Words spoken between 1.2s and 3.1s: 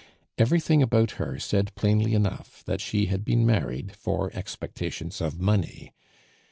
her said plainly enough that she